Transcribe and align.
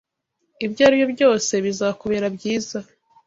Ibyo 0.65 0.81
ari 0.87 0.95
byo 0.99 1.07
byose, 1.13 1.51
bizakubera 1.65 2.27
byiza 2.35 2.77